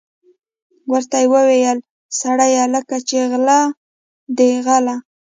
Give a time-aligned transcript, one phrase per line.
[0.91, 1.79] ورته ویې ویل:
[2.19, 3.59] سړیه لکه چې غله
[4.37, 4.95] دي غله.